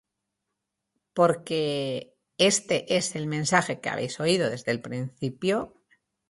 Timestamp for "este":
2.39-2.97